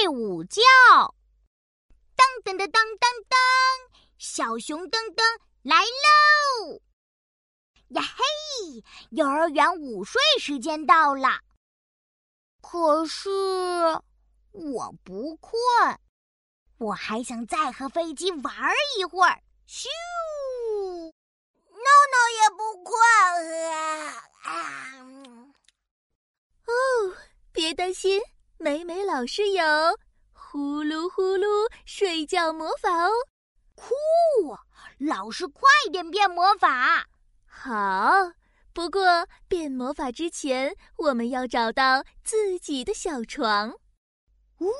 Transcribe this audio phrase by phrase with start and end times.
[0.00, 0.62] 睡午觉。
[2.16, 3.38] 当当当当当当，
[4.16, 5.22] 小熊噔噔
[5.62, 6.80] 来喽！
[7.88, 11.40] 呀嘿，幼儿园午睡时间到了。
[12.62, 13.28] 可是
[14.52, 15.60] 我不困，
[16.78, 18.54] 我还想再和飞机玩
[18.98, 19.42] 一会儿。
[19.68, 19.86] 咻！
[21.68, 22.96] 闹闹也不困。
[26.64, 26.72] 哦，
[27.52, 28.18] 别担心，
[28.62, 29.64] 美美老师有
[30.34, 31.46] 呼噜呼噜
[31.86, 33.10] 睡觉魔法哦。
[33.74, 33.94] 酷！
[34.98, 37.06] 老师快点变魔法。
[37.46, 38.32] 好。
[38.74, 43.72] 不过，变魔法之前，我们要找到自己的小床。
[44.58, 44.70] 呜，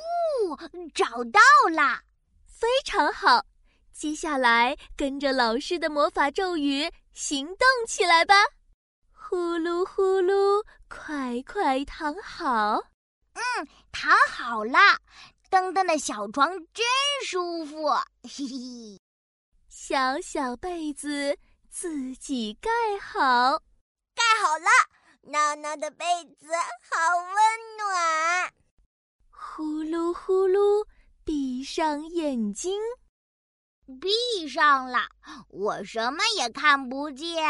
[0.95, 1.41] 找到
[1.75, 2.03] 啦！
[2.47, 3.47] 非常好。
[3.95, 8.35] 接下来，跟着老师的魔法咒语行动起来吧！
[9.13, 12.90] 呼噜呼噜，快快躺好。
[13.41, 14.79] 嗯，躺好了。
[15.51, 16.87] 噔噔的小床真
[17.27, 17.89] 舒服，
[18.23, 19.01] 嘿嘿。
[19.69, 21.39] 小小被子
[21.71, 22.71] 自己盖
[23.01, 23.59] 好。
[24.15, 24.69] 盖好了，
[25.23, 26.05] 闹闹的被
[26.39, 28.53] 子好温暖。
[29.31, 30.87] 呼噜呼噜，
[31.25, 32.79] 闭上眼睛。
[34.01, 35.09] 闭上了，
[35.49, 37.43] 我什么也看不见。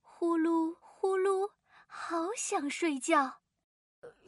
[0.00, 1.50] 呼噜呼噜，
[1.86, 3.40] 好想睡觉。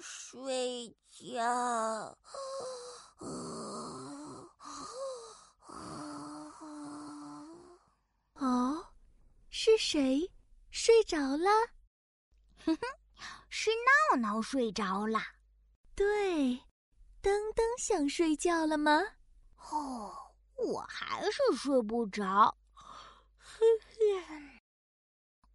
[0.01, 2.17] 睡觉。
[8.35, 8.87] 哦，
[9.51, 10.31] 是谁？
[10.71, 11.51] 睡着了，
[12.65, 12.81] 哼哼，
[13.49, 13.71] 是
[14.11, 15.21] 闹闹睡着了。
[15.97, 16.55] 对，
[17.21, 19.03] 噔噔想睡觉了吗？
[19.73, 20.15] 哦，
[20.55, 22.57] 我还是睡不着。
[23.37, 23.59] 哼
[24.29, 24.48] 哼，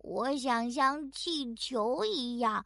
[0.04, 2.64] 我想像气球一样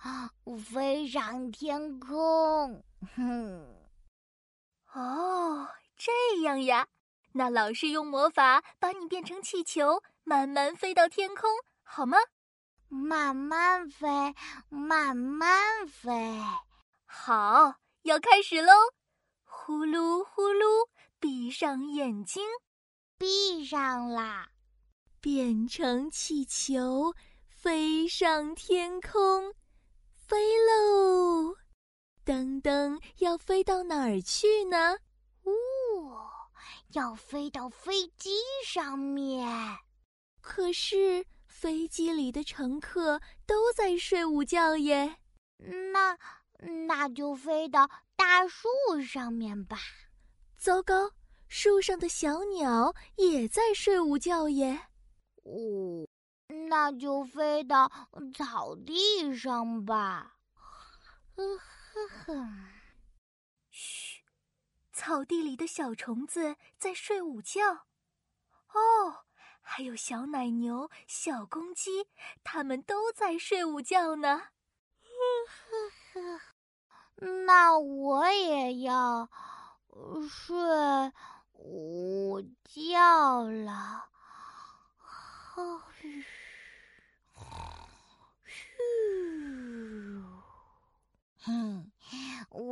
[0.60, 2.84] 飞上天空。
[3.16, 3.76] 哼，
[4.92, 6.88] 哦，这样呀，
[7.34, 11.48] 那老师用魔法把你变成气球，慢慢飞到天空，
[11.84, 12.18] 好吗？
[12.90, 14.08] 慢慢飞，
[14.70, 16.42] 慢慢飞，
[17.06, 18.74] 好，要开始喽！
[19.44, 20.90] 呼噜呼噜，
[21.20, 22.44] 闭上眼睛，
[23.16, 24.50] 闭上啦，
[25.20, 27.14] 变成气球，
[27.50, 29.54] 飞上天空，
[30.16, 31.56] 飞喽！
[32.26, 34.98] 噔噔，要飞到哪儿去呢？
[35.44, 36.28] 哦，
[36.94, 38.32] 要飞到飞机
[38.66, 39.48] 上面。
[40.42, 41.26] 可是。
[41.50, 45.18] 飞机里的乘客都在睡午觉耶，
[45.92, 46.16] 那
[46.86, 48.68] 那就飞到大树
[49.02, 49.80] 上面吧。
[50.56, 51.14] 糟糕，
[51.48, 54.80] 树上的小鸟也在睡午觉耶。
[55.48, 56.06] 哦，
[56.68, 57.90] 那就飞到
[58.36, 60.36] 草地上吧。
[61.36, 62.50] 呵呵呵，
[63.70, 64.24] 嘘，
[64.92, 67.86] 草地里的小虫子在睡午觉。
[68.74, 69.24] 哦。
[69.70, 72.08] 还有小奶牛、小公鸡，
[72.42, 74.52] 它们都在睡午觉呢。
[75.52, 75.60] 呵
[76.14, 76.40] 呵，
[77.46, 79.30] 那我也要
[80.30, 80.56] 睡
[81.52, 84.08] 午觉了。
[86.00, 86.24] 嘘，
[88.46, 88.74] 嘘，
[91.44, 91.92] 哼，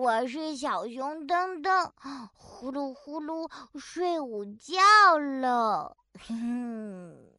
[0.05, 1.89] 我是小熊噔噔，
[2.35, 5.97] 呼噜呼噜睡午觉了。
[6.27, 7.17] 哼。